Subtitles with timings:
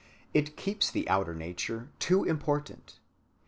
[0.33, 2.97] It keeps the outer nature too important.